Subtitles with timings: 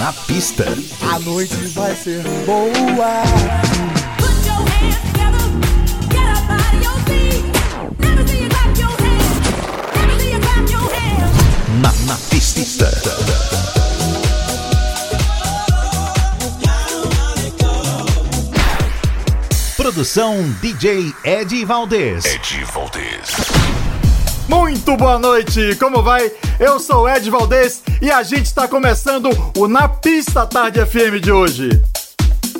[0.00, 0.64] Na pista.
[1.12, 3.22] A noite vai ser boa.
[11.82, 12.90] Na, na pista.
[19.76, 22.24] Produção DJ Ed Valdez.
[22.24, 23.36] Ed Valdez.
[24.48, 26.32] Muito boa noite, como vai?
[26.60, 31.32] Eu sou Ed Valdez e a gente está começando o Na Pista Tarde FM de
[31.32, 31.70] hoje.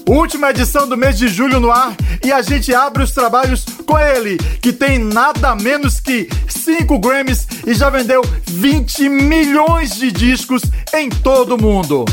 [0.08, 3.98] Última edição do mês de julho no ar e a gente abre os trabalhos com
[3.98, 10.62] ele, que tem nada menos que 5 Grammys e já vendeu 20 milhões de discos
[10.94, 12.06] em todo o mundo.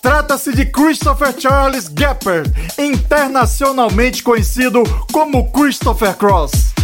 [0.00, 2.44] Trata-se de Christopher Charles Gapper,
[2.78, 6.75] internacionalmente conhecido como Christopher Cross.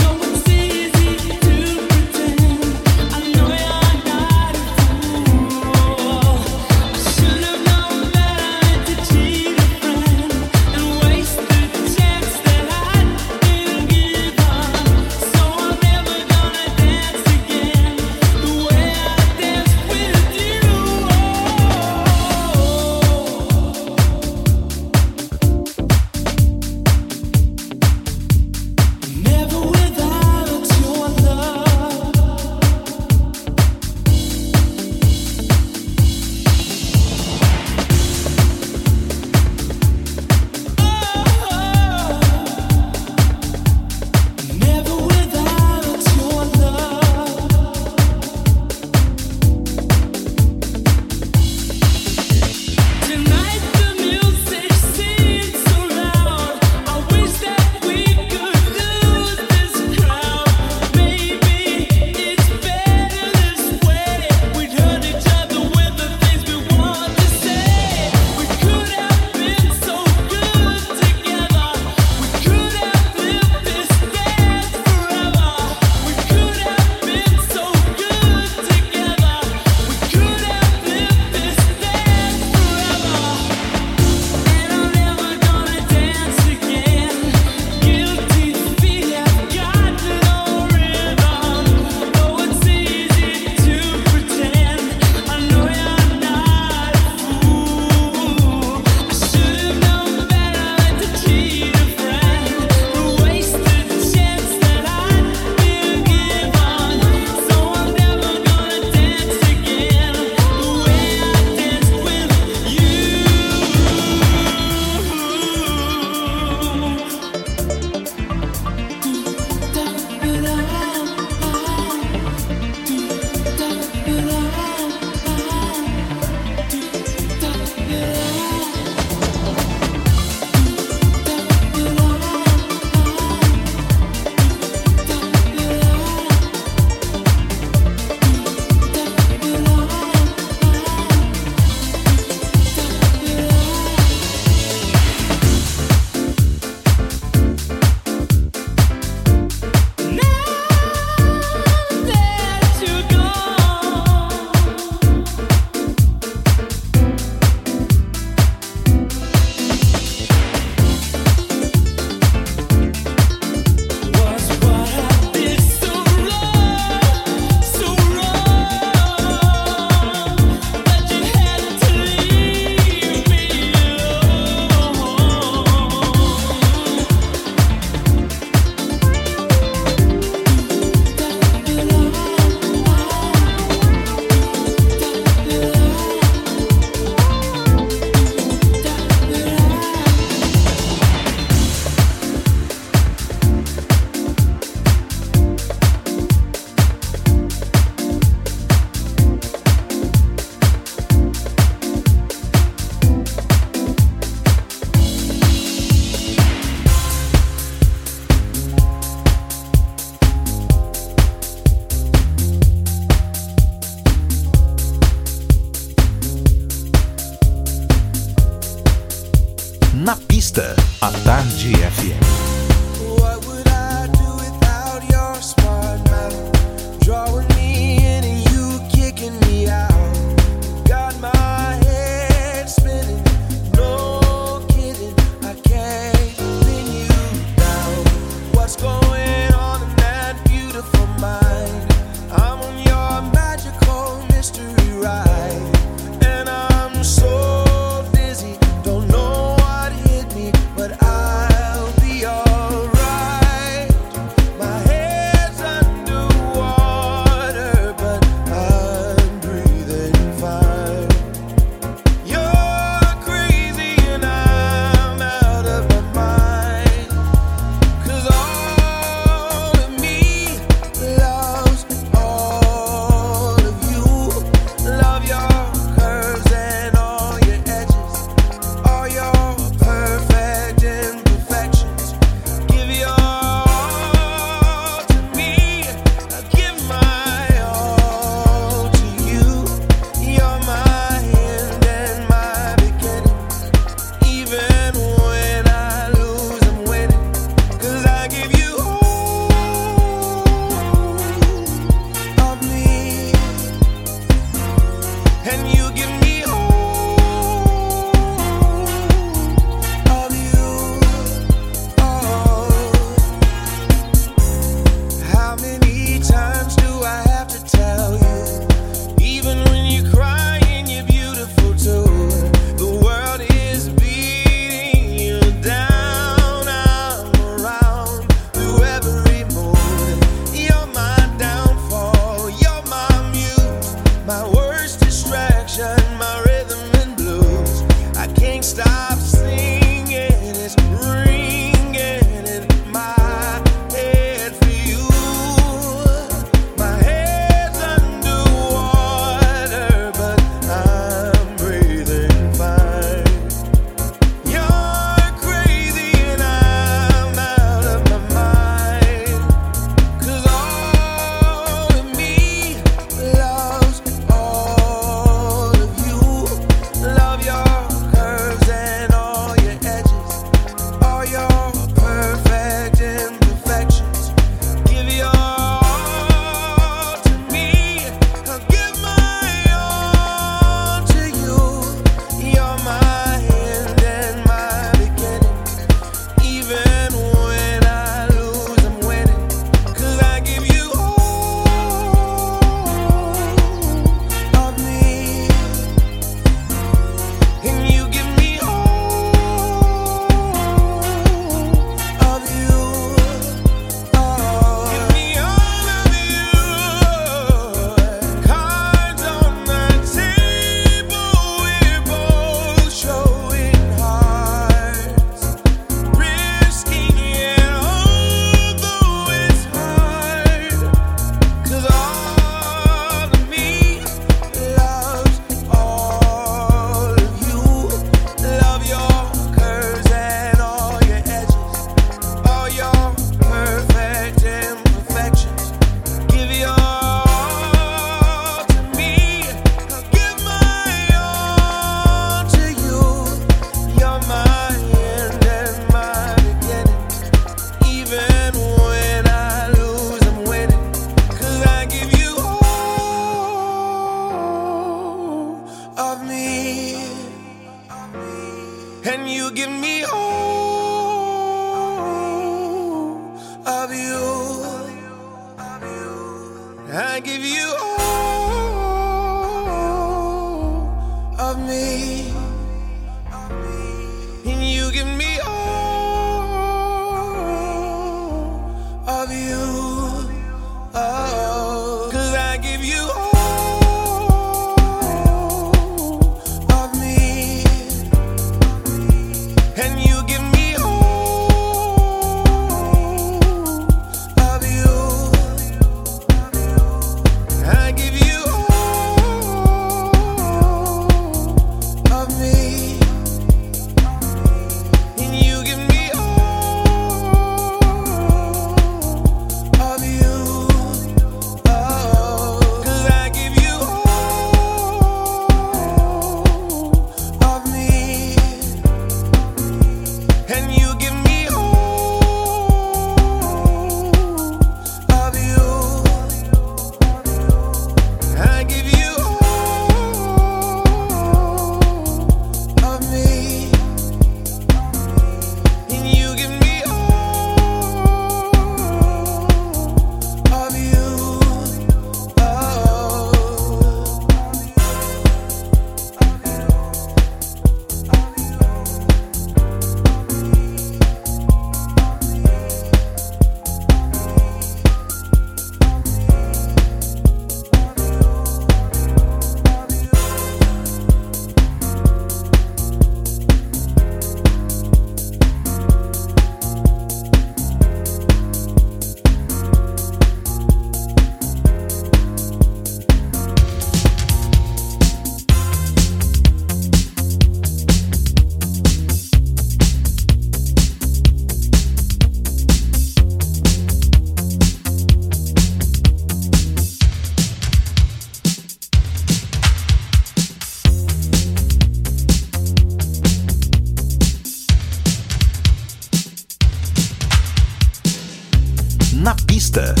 [599.71, 600.00] Na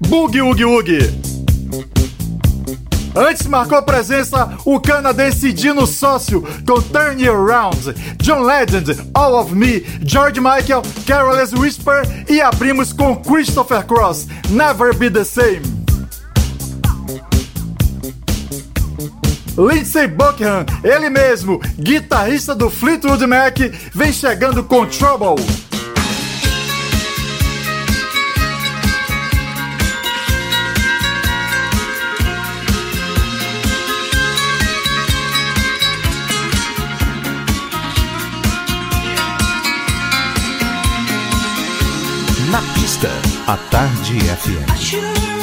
[0.00, 1.38] Boogie Oogie Oogie.
[3.14, 9.54] Antes marcou presença o canadense Dino Sócio com Turn You Around, John Legend, All of
[9.54, 15.62] Me, George Michael, Careless Whisper e abrimos com Christopher Cross, Never Be the Same.
[19.56, 23.58] Lindsey Buckingham, ele mesmo, guitarrista do Fleetwood Mac,
[23.92, 25.34] vem chegando com Trouble.
[43.48, 45.37] A Tarde FM.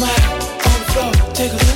[0.00, 0.12] my
[0.66, 1.32] overflow.
[1.32, 1.75] Take a look.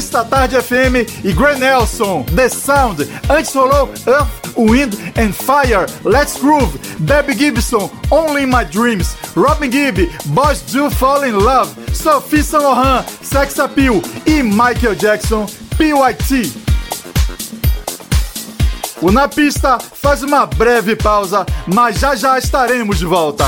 [0.00, 3.06] Da Tarde FM e Grey Nelson, The Sound.
[3.28, 10.10] Antes rolou Earth, Wind and Fire, Let's Groove, Debbie Gibson, Only My Dreams, Robin Gibb,
[10.26, 16.50] Boys Do Fall in Love, Sophie Saint Laurent, Sex Appeal e Michael Jackson, PYT.
[19.02, 23.44] O Na Pista faz uma breve pausa, mas já já estaremos de volta.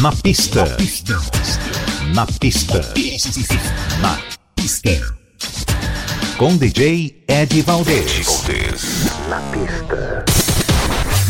[0.00, 0.64] Na pista.
[0.64, 1.33] Na pista.
[2.14, 2.80] Na pista.
[4.00, 4.16] Na
[4.54, 4.88] pista.
[6.36, 8.28] Com DJ Ed Valdez.
[9.28, 10.24] Na pista.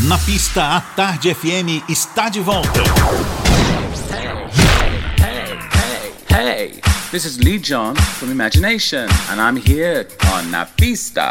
[0.03, 2.68] Na pista, a Tarde FM está de volta.
[5.18, 5.59] Hey,
[6.28, 6.80] hey, hey.
[7.11, 11.30] This is Lee John from Imagination, and I'm here on Na Pista.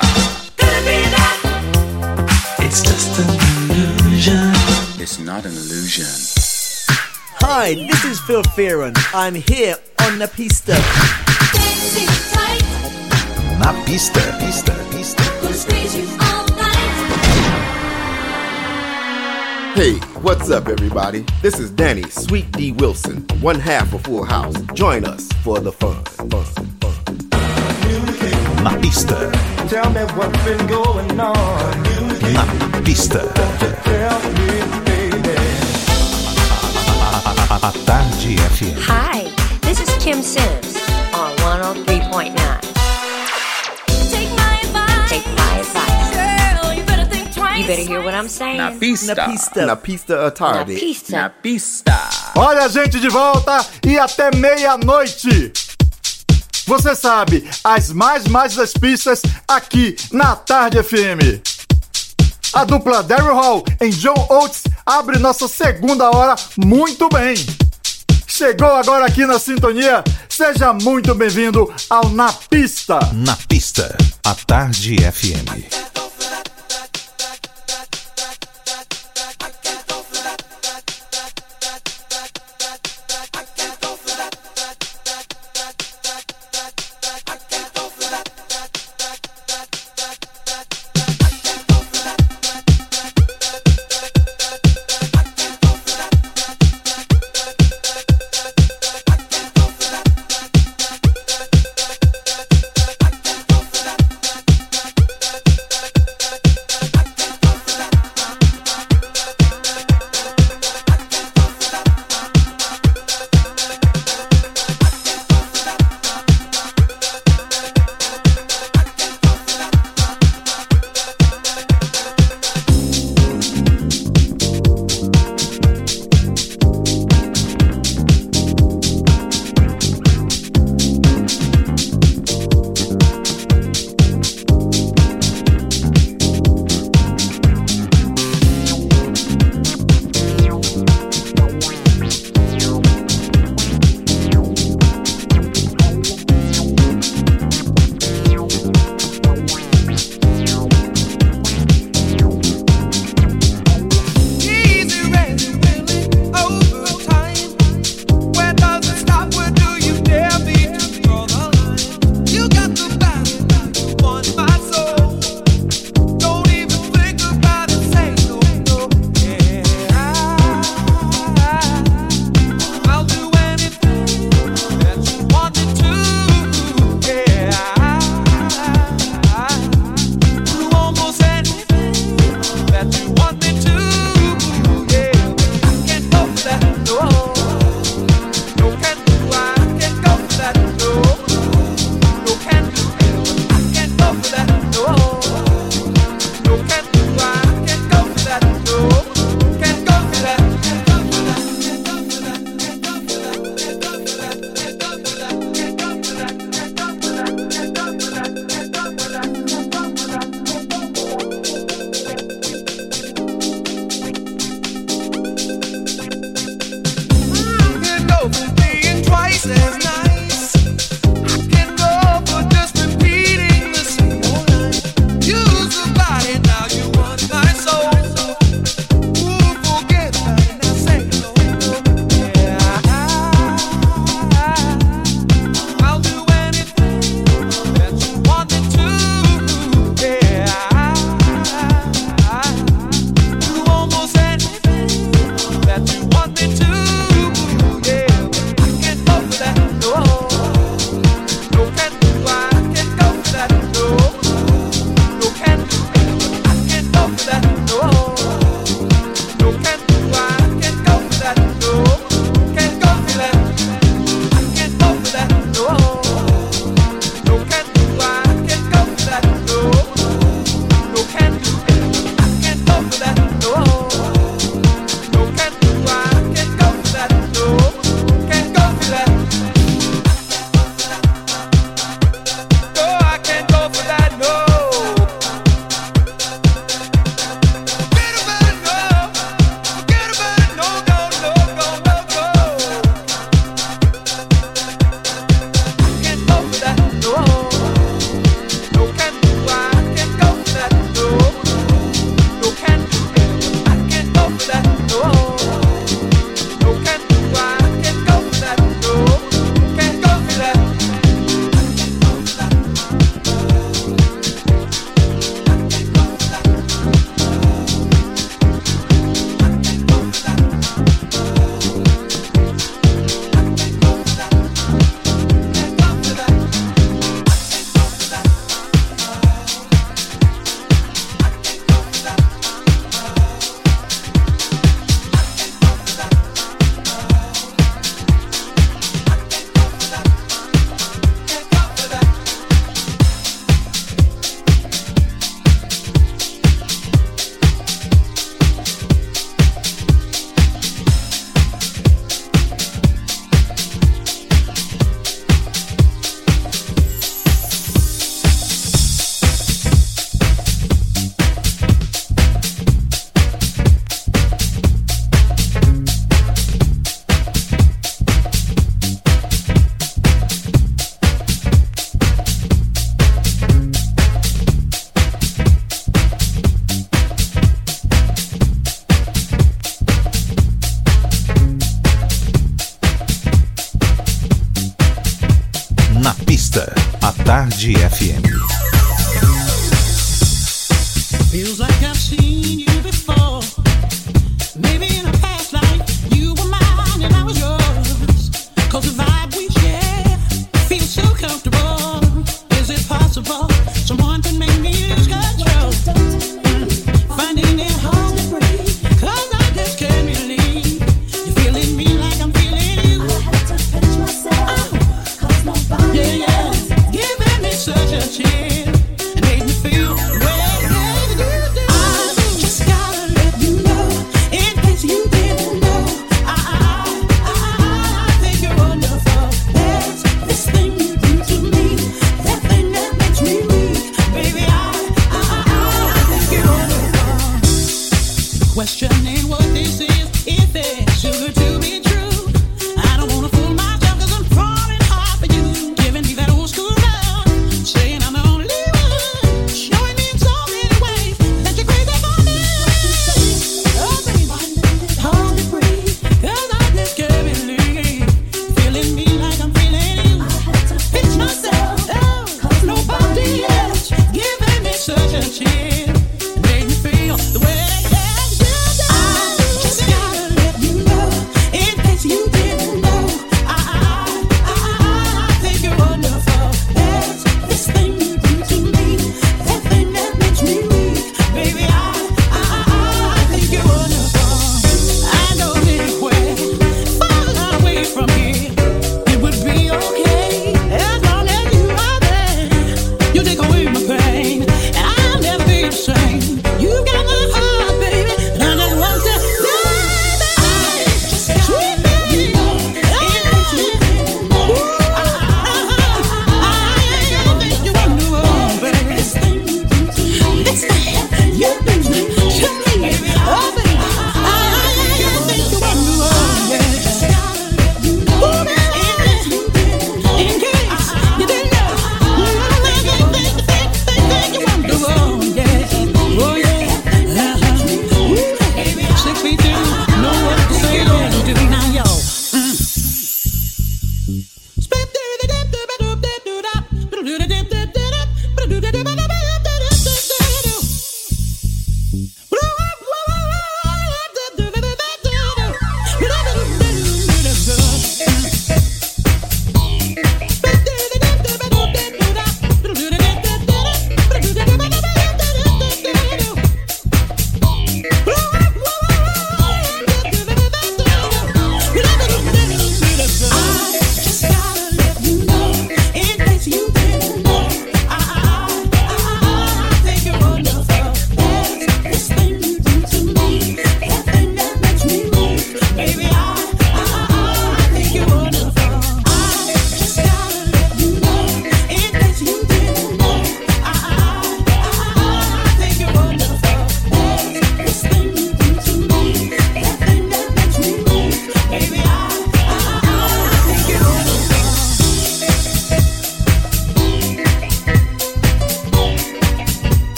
[2.58, 3.30] It's just an
[3.70, 4.52] illusion.
[5.00, 6.43] It's not an illusion.
[7.46, 8.96] Hi, this is Phil Fearon.
[9.14, 9.76] I'm here
[10.06, 10.72] on the pista.
[13.60, 15.24] Na pista, pista, pista.
[19.76, 21.26] Hey, what's up, everybody?
[21.42, 24.56] This is Danny Sweet D Wilson, one half of Full House.
[24.74, 26.54] Join us for the fun, fun, fun.
[28.64, 29.30] Na pista.
[29.68, 31.84] Tell me what's been going on.
[32.32, 33.22] Na pista.
[37.64, 38.76] A Tarde FM.
[38.88, 39.24] Hi,
[39.62, 40.76] this is Kim Sims
[41.14, 42.36] on 103.9.
[44.12, 45.10] Take my advice.
[45.10, 46.12] Take my advice.
[46.12, 47.60] Girl, you better think twice.
[47.62, 48.58] You better hear what I'm saying.
[48.58, 49.16] Na Pista.
[49.16, 49.66] Na pista.
[49.66, 50.74] Na pista à tarde.
[50.74, 51.12] Na pista.
[51.18, 52.10] Na Pista.
[52.36, 55.54] Olha a gente de volta e até meia-noite.
[56.68, 61.53] Você sabe, as mais mais das pistas aqui na Tarde FM.
[62.54, 67.36] A dupla Daryl Hall em John Oates abre nossa segunda hora muito bem.
[68.28, 73.00] Chegou agora aqui na sintonia, seja muito bem-vindo ao Na Pista.
[73.12, 75.94] Na pista, a Tarde FM.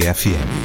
[0.00, 0.61] FM.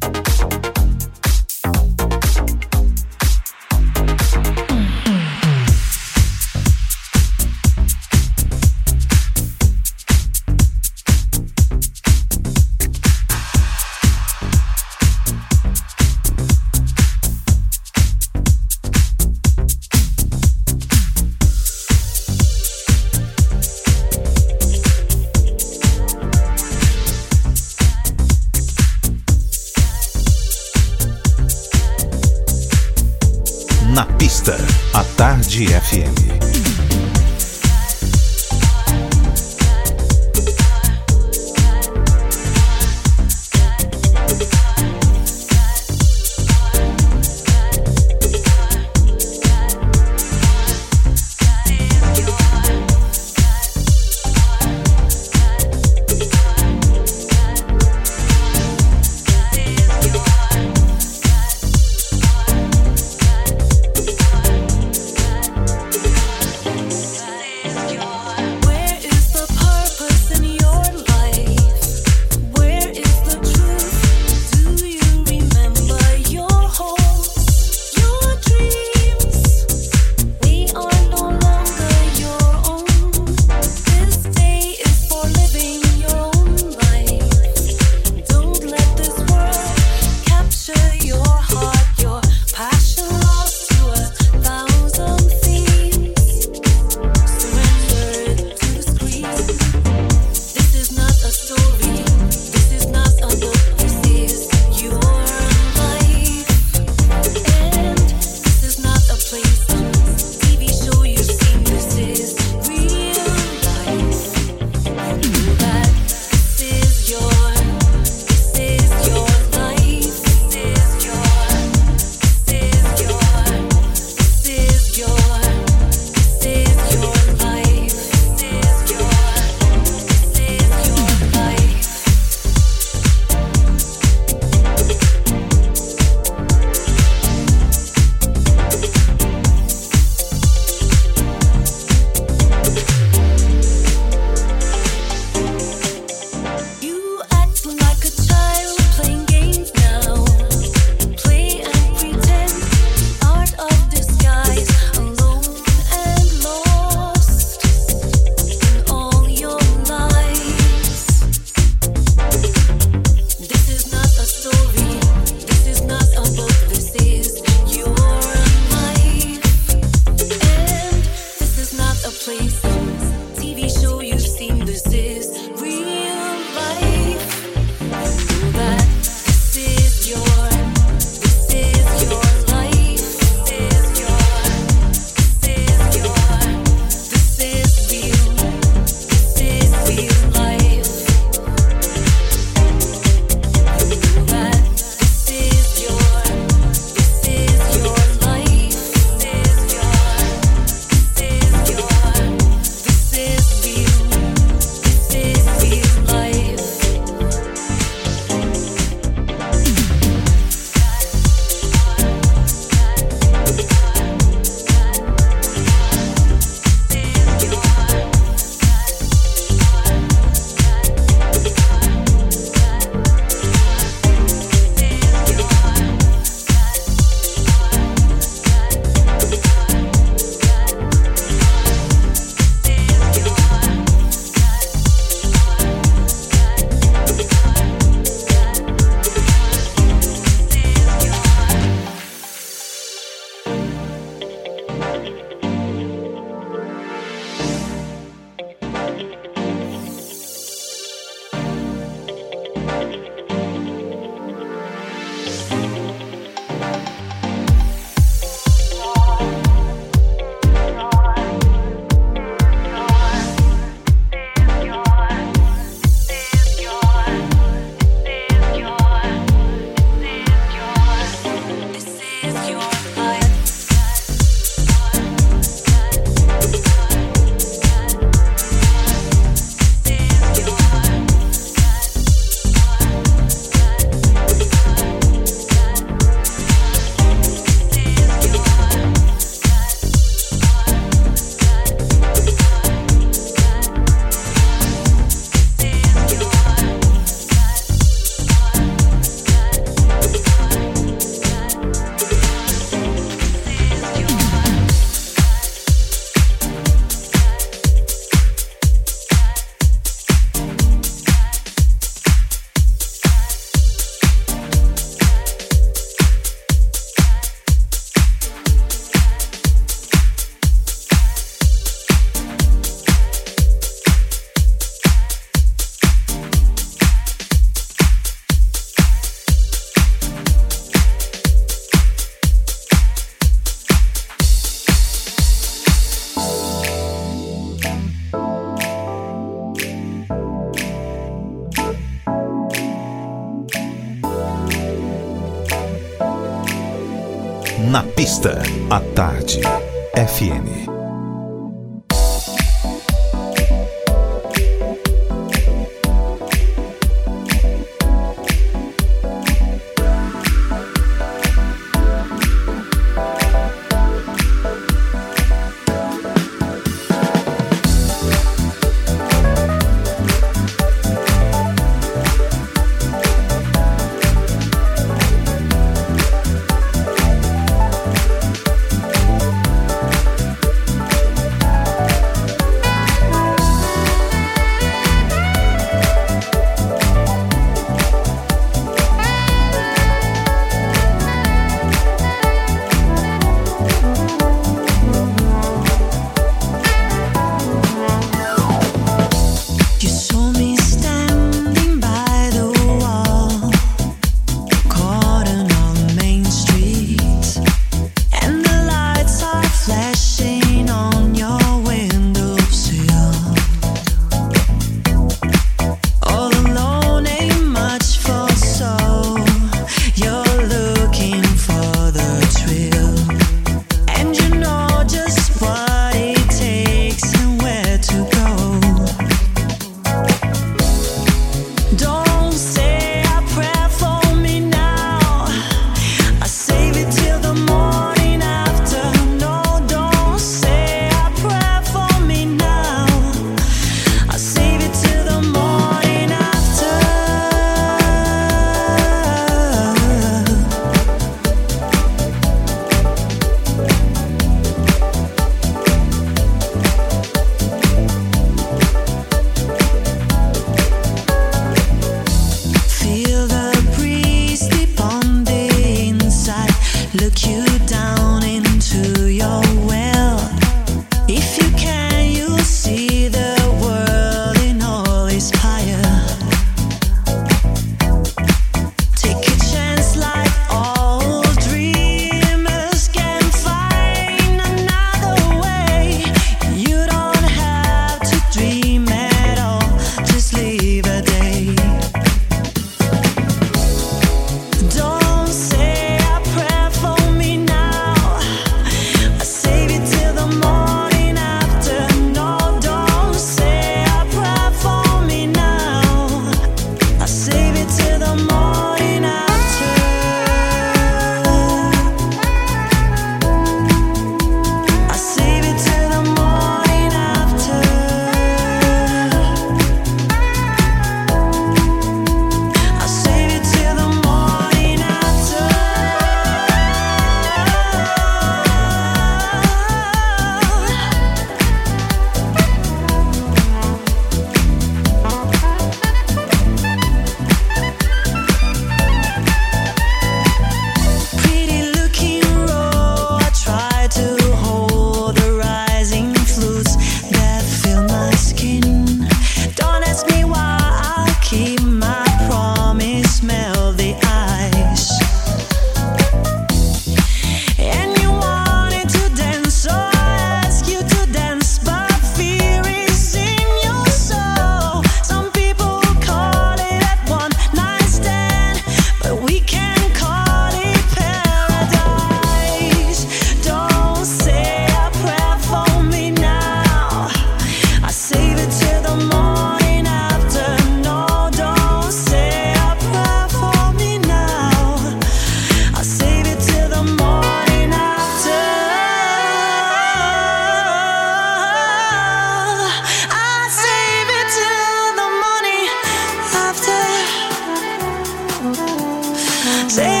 [599.69, 600.00] Say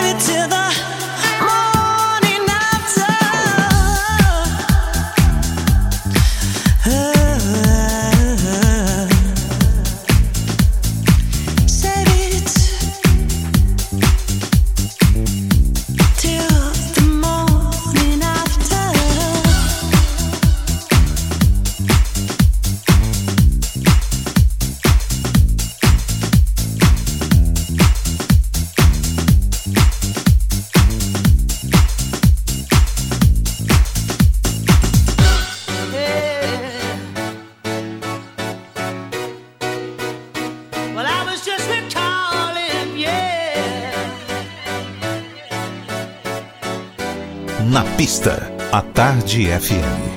[49.01, 50.10] Tarde FM.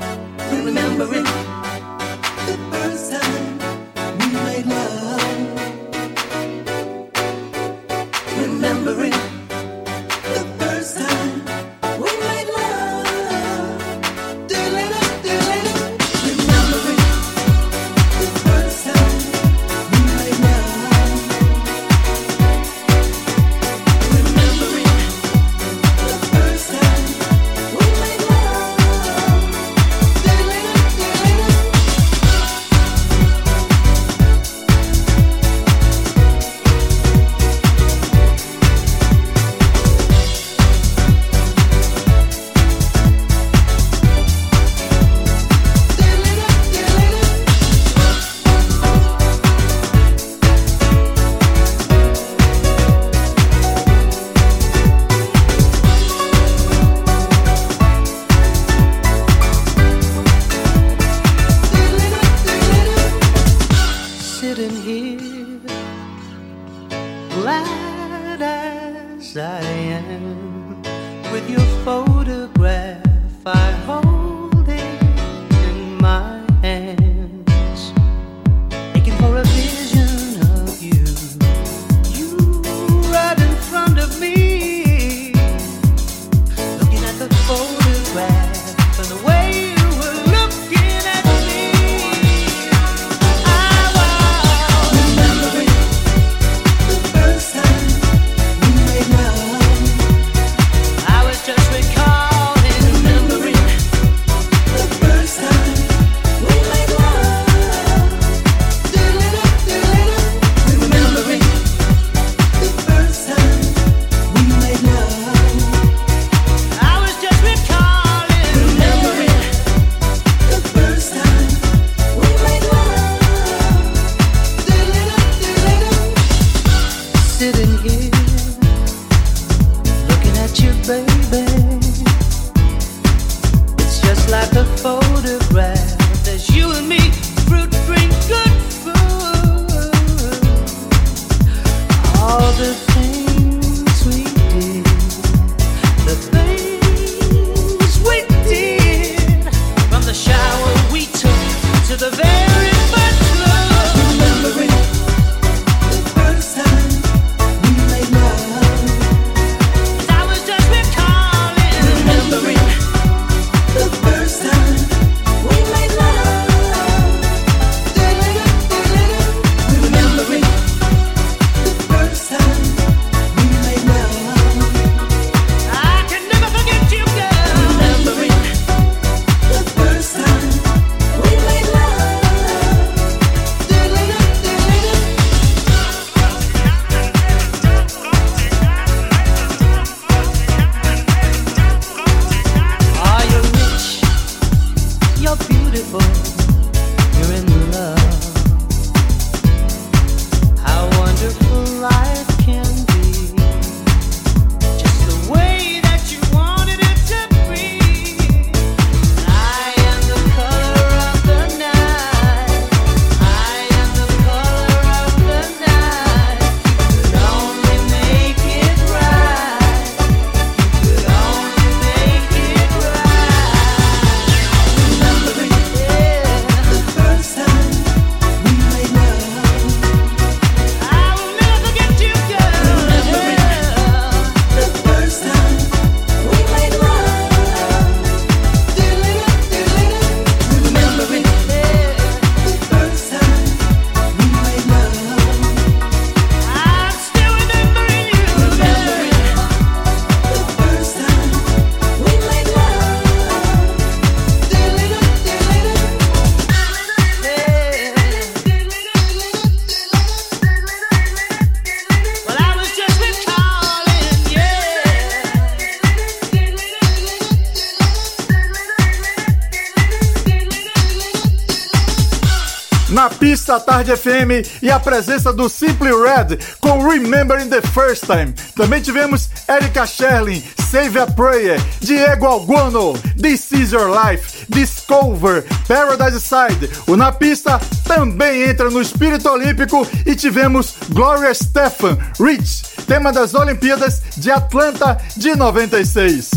[273.75, 278.33] Tarde FM e a presença do Simply Red com Remembering the First Time.
[278.55, 280.41] Também tivemos Erika Sherlin,
[280.71, 286.71] Save a Prayer, Diego Alguano, This Is Your Life, Discover, Paradise Side.
[286.87, 293.35] O Na Pista também entra no espírito olímpico e tivemos Gloria Stefan, Rich, tema das
[293.35, 296.31] Olimpíadas de Atlanta de 96.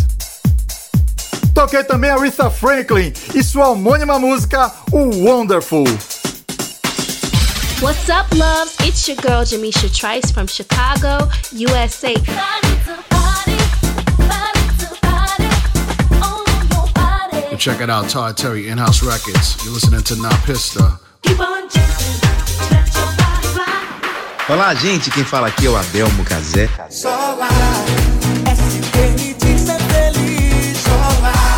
[1.53, 5.85] Toquei também a Aretha Franklin e sua homônima música, O Wonderful.
[7.79, 8.75] What's up, loves?
[8.79, 12.15] It's your girl Jamisha Trice from Chicago, USA.
[17.51, 19.63] And check it out, Todd Terry, In House Records.
[19.63, 20.99] You're listening to Na Pista.
[24.49, 25.11] Olá, gente.
[25.11, 26.67] Quem fala aqui é o Adelmo Cazé.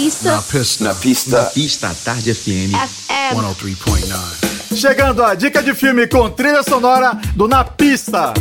[0.00, 0.32] pista.
[0.32, 0.84] Na Pista.
[0.84, 1.42] Na pista.
[1.42, 2.72] Na Pista Tarde FM.
[2.72, 3.36] FM.
[3.36, 4.76] 103.9.
[4.76, 8.32] Chegando a dica de filme com trilha sonora do Na Pista.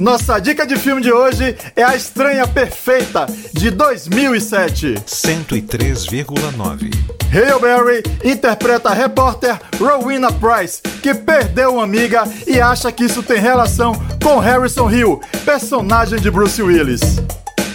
[0.00, 4.94] Nossa dica de filme de hoje é A Estranha Perfeita, de 2007.
[5.06, 6.90] 103,9.
[7.30, 13.22] Hail Berry interpreta a repórter Rowena Price, que perdeu uma amiga e acha que isso
[13.22, 13.92] tem relação
[14.22, 17.02] com Harrison Hill, personagem de Bruce Willis.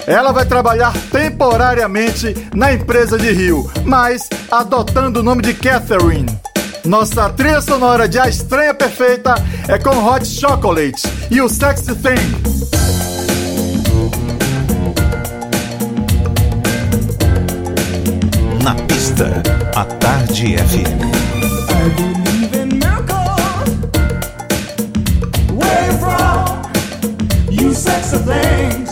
[0.07, 6.25] Ela vai trabalhar temporariamente na empresa de Hill, mas adotando o nome de Catherine.
[6.85, 9.35] Nossa trilha sonora de A Estranha Perfeita
[9.67, 12.47] é com Hot Chocolate e o Sexy Thing.
[18.63, 19.43] Na pista,
[19.75, 21.17] a Tarde FM.
[21.69, 23.69] I believe in miracles.
[25.51, 26.47] Where you from?
[27.51, 28.85] You sexy thing,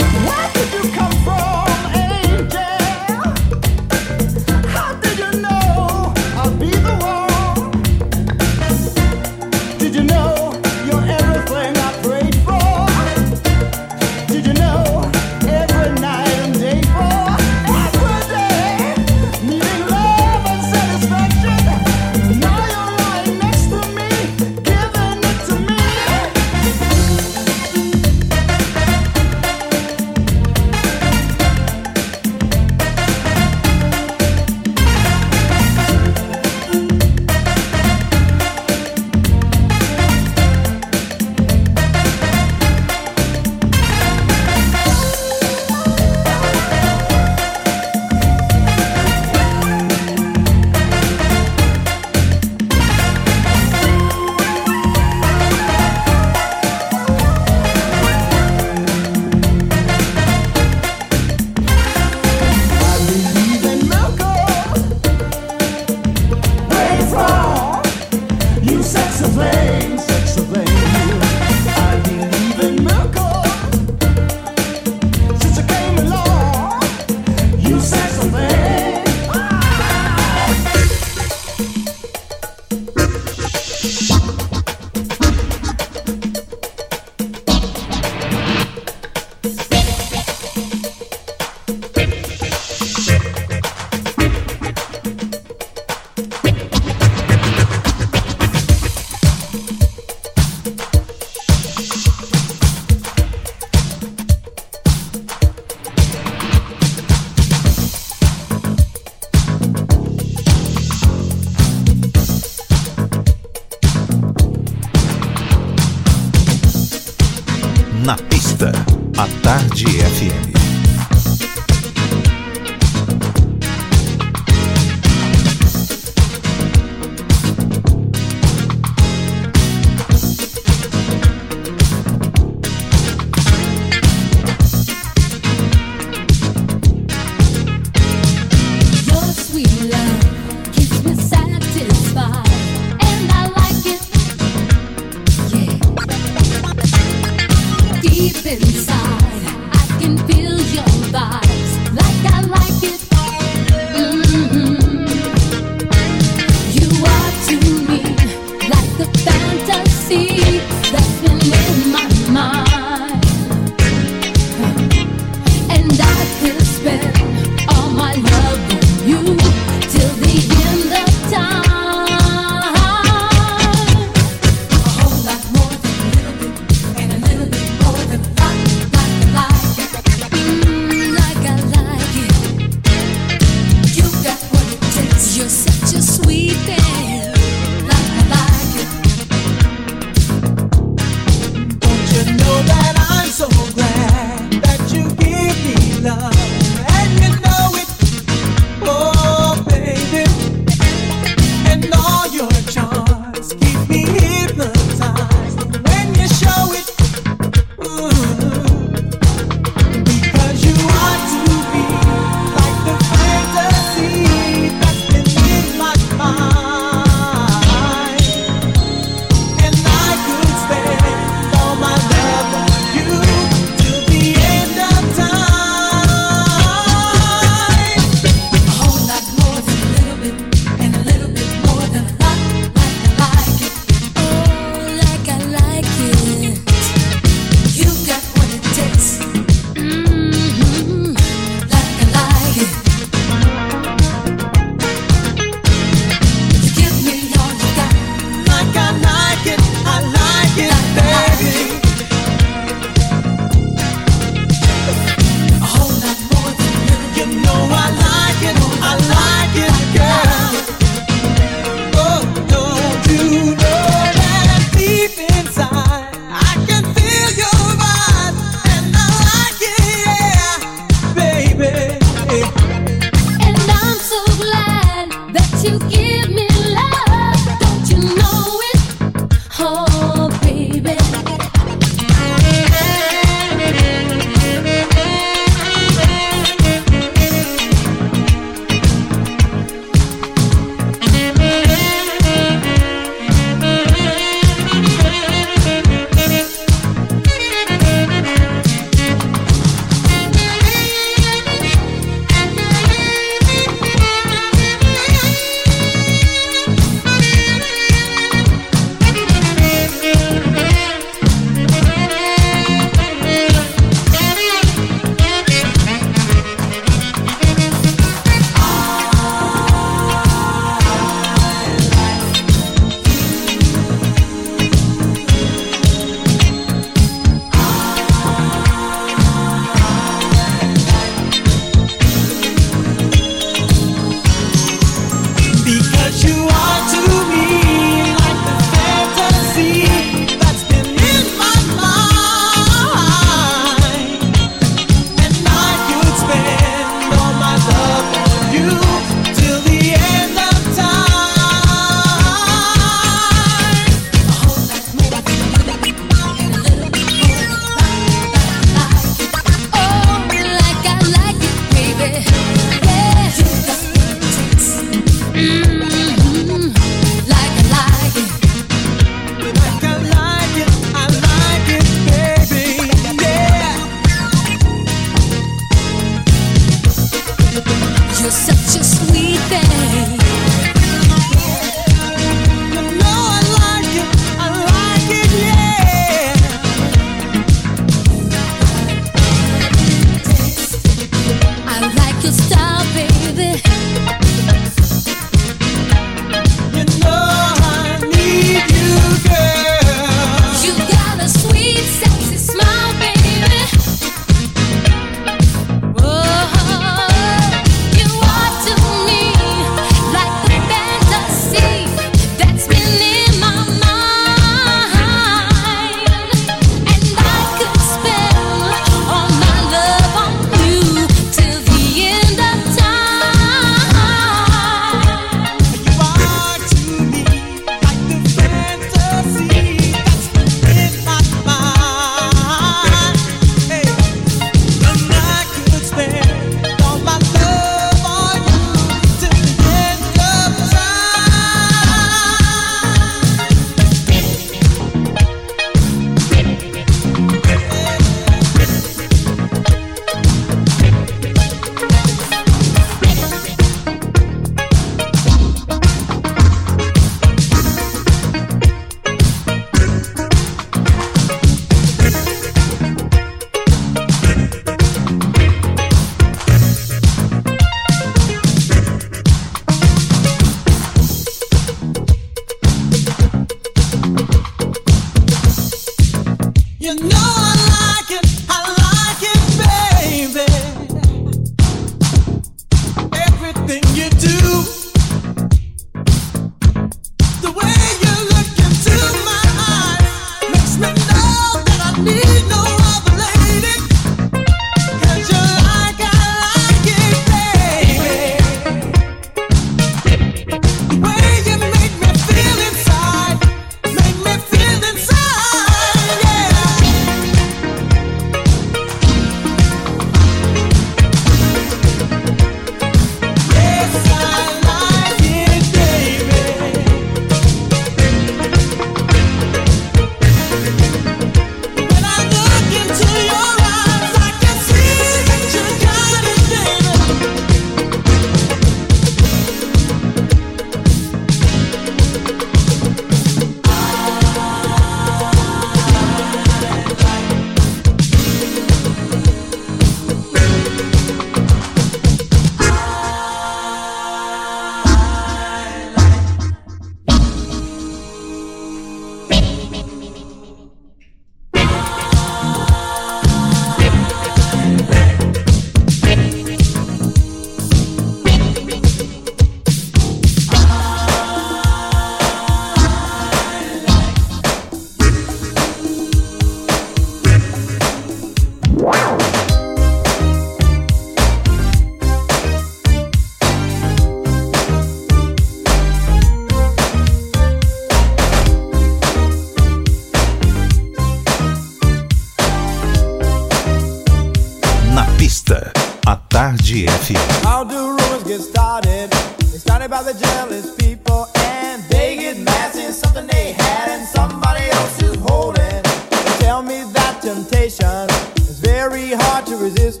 [585.22, 585.72] pista,
[586.04, 587.14] à tarde FM.
[587.44, 589.08] How do rumors get started?
[589.52, 594.64] They started by the jealous people and they get mad something they had and somebody
[594.72, 595.82] else is holding.
[596.10, 598.10] They tell me that temptation
[598.50, 600.00] is very hard to resist.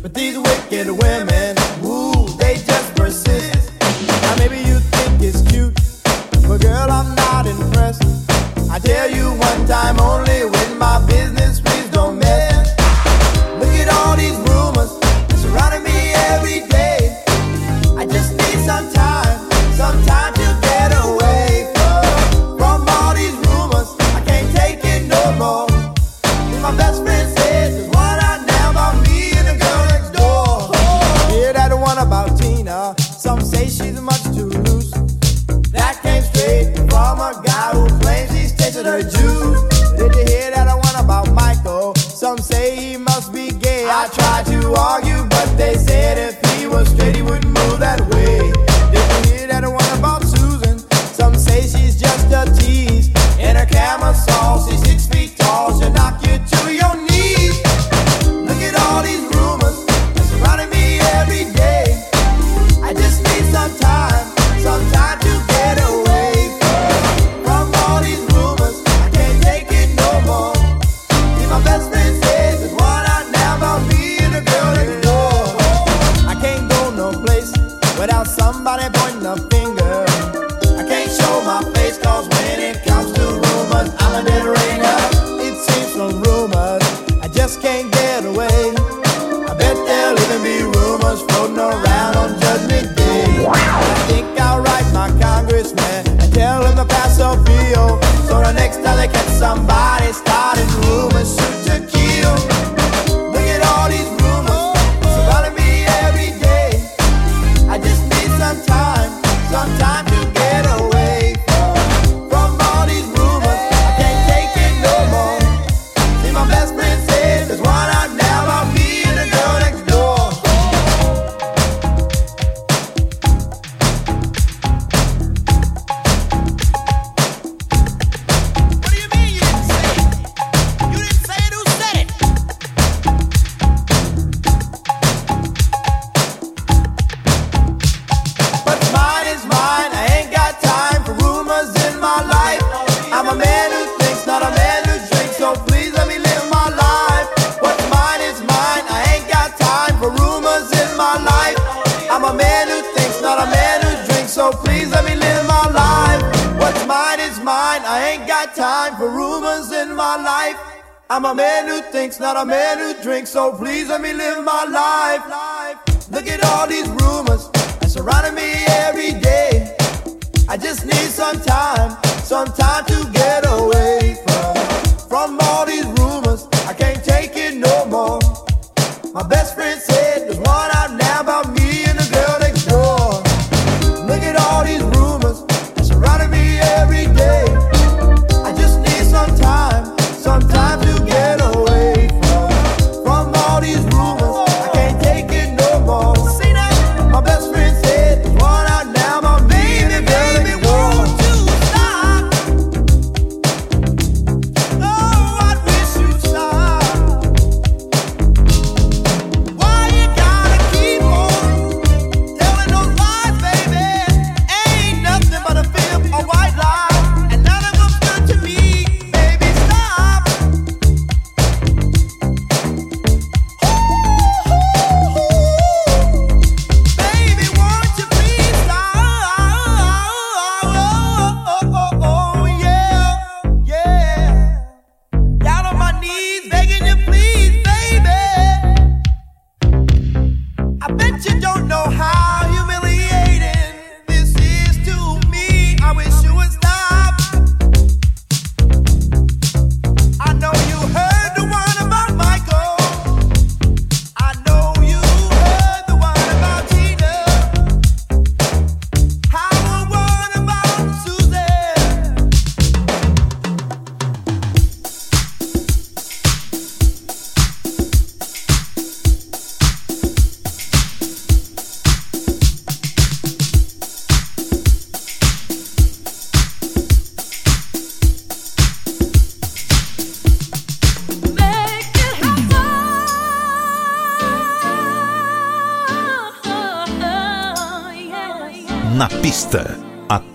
[0.00, 1.56] But these wicked women,
[2.38, 3.72] they just persist.
[4.22, 5.74] Now maybe you think it's cute,
[6.46, 8.04] but girl, I'm not impressed.
[8.70, 10.31] I tell you one time only.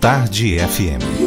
[0.00, 1.17] Tarde FM.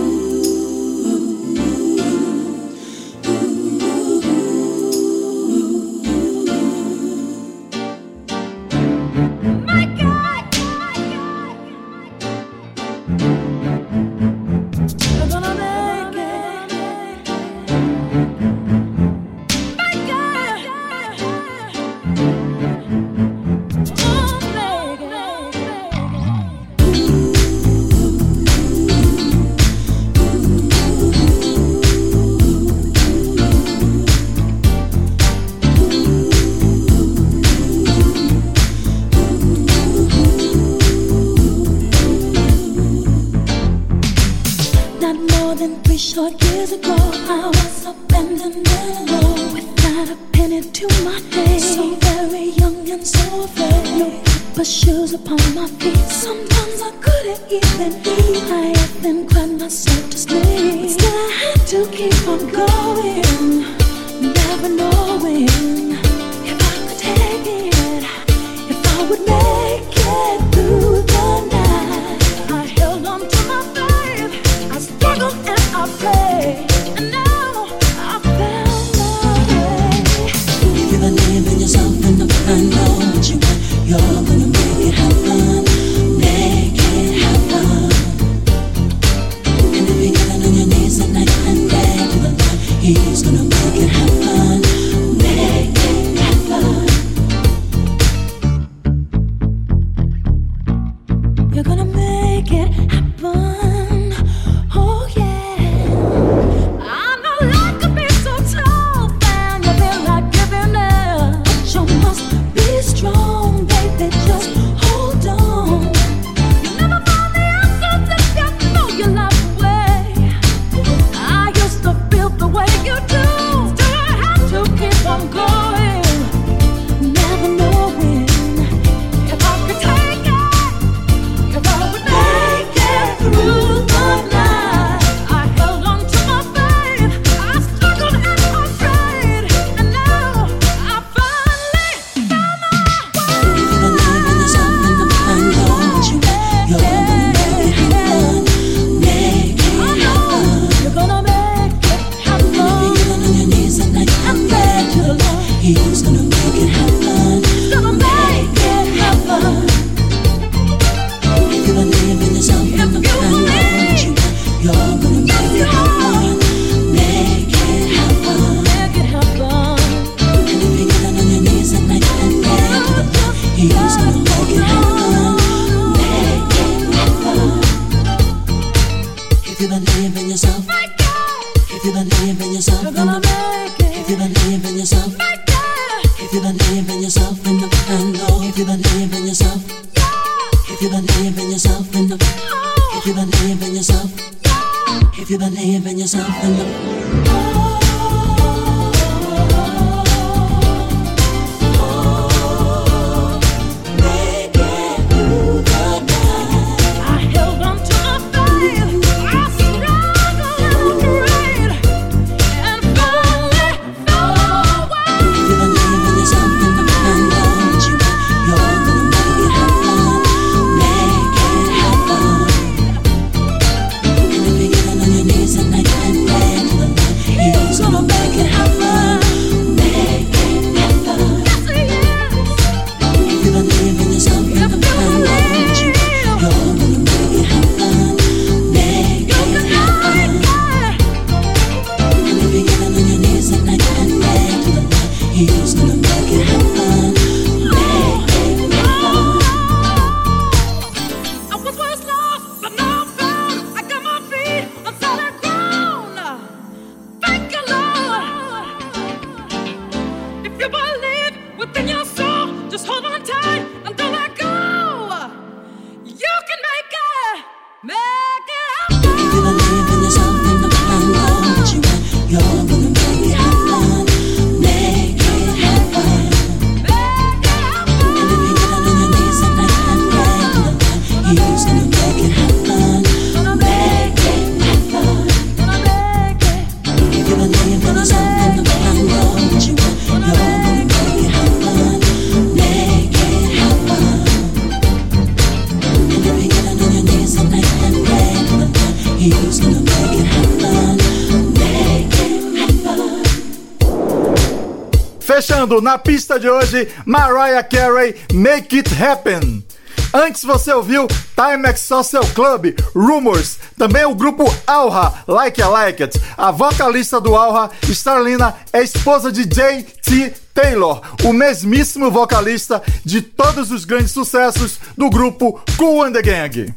[306.12, 309.66] Pista de hoje, Mariah Carey, Make It Happen.
[310.14, 316.22] Antes você ouviu Timex Social Club, Rumors, também o grupo Alha, Like I Like It.
[316.38, 320.34] A vocalista do Alha, Starlina, é esposa de J.T.
[320.54, 326.76] Taylor, o mesmíssimo vocalista de todos os grandes sucessos do grupo Cool and the Gang.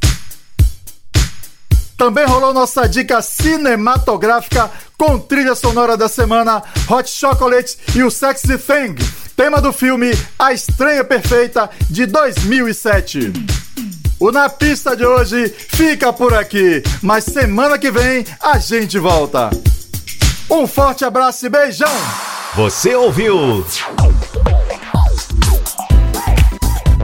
[1.96, 8.58] Também rolou nossa dica cinematográfica com trilha sonora da semana Hot Chocolate e o Sexy
[8.58, 8.94] Thing,
[9.36, 13.32] tema do filme A Estranha Perfeita de 2007.
[14.18, 19.50] O Na Pista de hoje fica por aqui, mas semana que vem a gente volta.
[20.50, 21.90] Um forte abraço e beijão!
[22.54, 23.64] Você ouviu?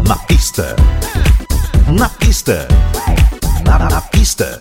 [0.07, 0.77] Na pista.
[1.99, 2.69] Na pista.
[3.65, 4.59] Na, na pista.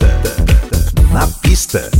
[1.12, 1.91] Na pista.